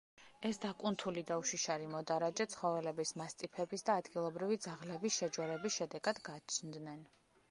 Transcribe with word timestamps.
ეს 0.47 0.59
დაკუნთული 0.61 1.21
და 1.31 1.35
უშიშარი 1.41 1.89
მოდარაჯე 1.91 2.47
ცხოველების 2.53 3.13
მასტიფების 3.23 3.85
და 3.89 3.99
ადგილობრივი 4.03 4.59
ძაღლების 4.67 5.21
შეჯვარების 5.21 5.79
შედეგად 5.83 6.25
გაჩნდნენ. 6.31 7.05